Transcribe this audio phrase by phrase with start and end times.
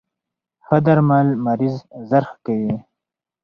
[0.65, 1.75] ښه درمل مریض
[2.09, 2.73] زر ښه کوی.